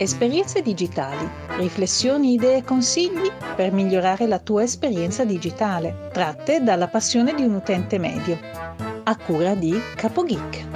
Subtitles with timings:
[0.00, 1.28] Esperienze digitali,
[1.58, 7.54] riflessioni, idee e consigli per migliorare la tua esperienza digitale, tratte dalla passione di un
[7.54, 8.38] utente medio,
[9.04, 10.66] a cura di CapoGeek.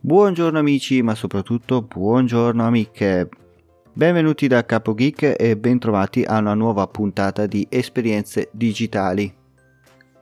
[0.00, 3.28] Buongiorno amici, ma soprattutto buongiorno amiche.
[4.00, 9.30] Benvenuti da Capo Geek e bentrovati a una nuova puntata di Esperienze Digitali.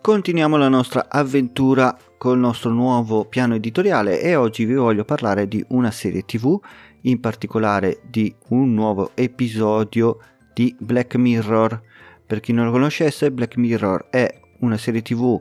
[0.00, 5.64] Continuiamo la nostra avventura col nostro nuovo piano editoriale e oggi vi voglio parlare di
[5.69, 6.59] una serie tv,
[7.02, 10.19] in particolare di un nuovo episodio
[10.52, 11.80] di Black Mirror.
[12.27, 15.41] Per chi non lo conoscesse, Black Mirror è una serie tv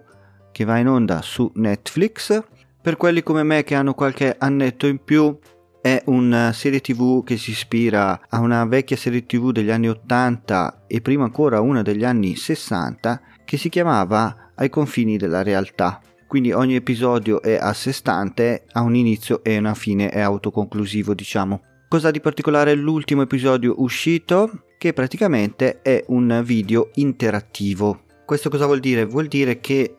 [0.51, 2.39] che va in onda su Netflix.
[2.79, 5.35] Per quelli come me che hanno qualche annetto in più,
[5.81, 10.85] è una serie tv che si ispira a una vecchia serie tv degli anni 80
[10.87, 16.01] e prima ancora una degli anni 60 che si chiamava Ai confini della realtà.
[16.27, 21.13] Quindi ogni episodio è a sé stante, ha un inizio e una fine, è autoconclusivo
[21.13, 21.61] diciamo.
[21.87, 24.63] Cosa di particolare l'ultimo episodio uscito?
[24.77, 28.01] Che praticamente è un video interattivo.
[28.25, 29.05] Questo cosa vuol dire?
[29.05, 29.95] Vuol dire che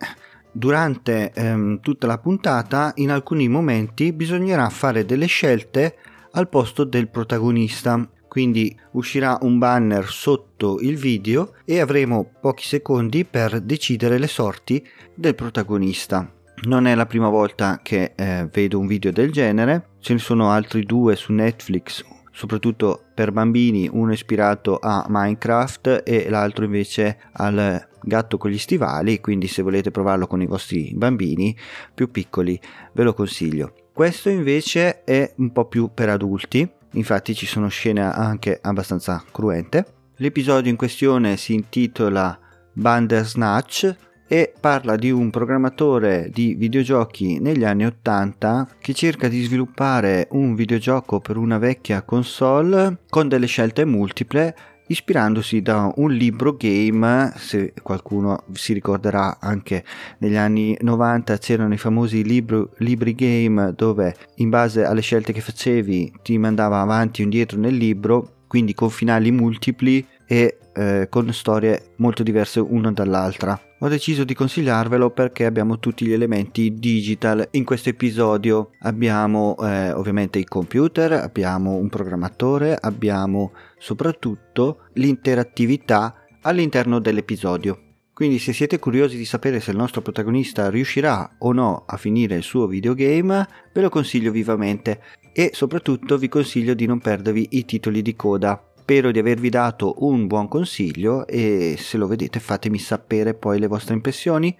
[0.52, 5.96] durante ehm, tutta la puntata in alcuni momenti bisognerà fare delle scelte
[6.32, 8.08] al posto del protagonista.
[8.28, 14.86] Quindi uscirà un banner sotto il video e avremo pochi secondi per decidere le sorti
[15.14, 16.30] del protagonista.
[16.64, 20.50] Non è la prima volta che eh, vedo un video del genere, ce ne sono
[20.50, 27.87] altri due su Netflix, soprattutto per bambini, uno ispirato a Minecraft e l'altro invece al
[28.02, 31.56] gatto con gli stivali, quindi se volete provarlo con i vostri bambini
[31.94, 32.60] più piccoli
[32.92, 33.72] ve lo consiglio.
[33.92, 39.86] Questo invece è un po' più per adulti, infatti ci sono scene anche abbastanza cruente.
[40.16, 42.38] L'episodio in questione si intitola
[42.72, 43.96] Bandersnatch
[44.28, 50.54] e parla di un programmatore di videogiochi negli anni 80 che cerca di sviluppare un
[50.54, 54.54] videogioco per una vecchia console con delle scelte multiple
[54.88, 59.84] ispirandosi da un libro game, se qualcuno si ricorderà anche
[60.18, 65.40] negli anni 90 c'erano i famosi libro, libri game dove in base alle scelte che
[65.40, 71.32] facevi ti mandava avanti o indietro nel libro, quindi con finali multipli e eh, con
[71.32, 73.58] storie molto diverse una dall'altra.
[73.80, 78.72] Ho deciso di consigliarvelo perché abbiamo tutti gli elementi digital in questo episodio.
[78.80, 87.84] Abbiamo eh, ovviamente il computer, abbiamo un programmatore, abbiamo soprattutto l'interattività all'interno dell'episodio.
[88.12, 92.34] Quindi se siete curiosi di sapere se il nostro protagonista riuscirà o no a finire
[92.34, 95.00] il suo videogame, ve lo consiglio vivamente
[95.32, 99.96] e soprattutto vi consiglio di non perdervi i titoli di coda Spero di avervi dato
[99.98, 104.56] un buon consiglio e se lo vedete fatemi sapere poi le vostre impressioni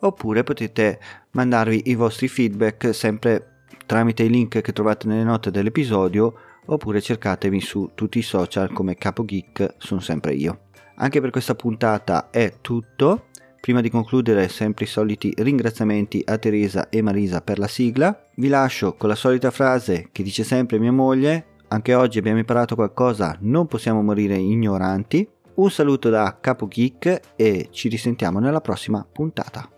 [0.00, 6.34] oppure potete mandarvi i vostri feedback sempre tramite i link che trovate nelle note dell'episodio
[6.66, 10.64] oppure cercatemi su tutti i social come Capo Geek, sono sempre io.
[10.96, 13.28] Anche per questa puntata è tutto.
[13.62, 18.28] Prima di concludere, sempre i soliti ringraziamenti a Teresa e Marisa per la sigla.
[18.34, 22.74] Vi lascio con la solita frase che dice sempre mia moglie: anche oggi abbiamo imparato
[22.74, 25.28] qualcosa, non possiamo morire ignoranti.
[25.54, 29.68] Un saluto da Capo Geek e ci risentiamo nella prossima puntata.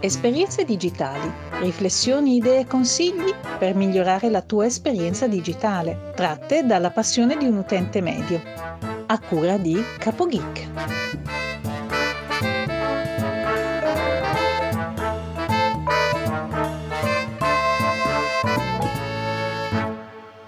[0.00, 7.36] Esperienze digitali, riflessioni, idee e consigli per migliorare la tua esperienza digitale, tratte dalla passione
[7.36, 11.21] di un utente medio a cura di CapoGeek.